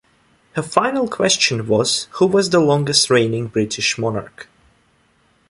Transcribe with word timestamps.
Her 0.53 0.63
final 0.63 1.07
question 1.07 1.67
was, 1.67 2.07
Who 2.13 2.25
was 2.25 2.49
the 2.49 2.59
longest 2.59 3.11
reigning 3.11 3.45
British 3.45 3.99
monarch? 3.99 4.49